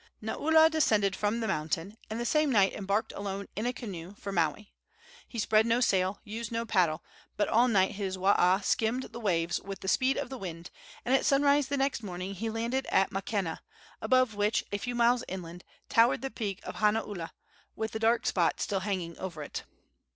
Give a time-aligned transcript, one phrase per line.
[0.19, 4.31] Naula descended from the mountain, and the same night embarked alone in a canoe for
[4.31, 4.73] Maui.
[5.27, 7.03] He spread no sail, used no paddle,
[7.37, 10.71] but all night his waa skimmed the waves with the speed of the wind,
[11.05, 13.59] and at sunrise the next morning he landed at Makena,
[14.01, 17.29] above which, a few miles inland, towered the peak of Hanaula,
[17.75, 19.65] with the dark spot still hanging over it.